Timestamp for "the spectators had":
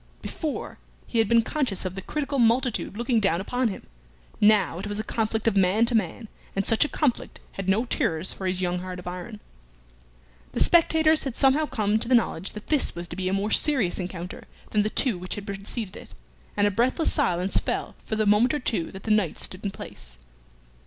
10.53-11.37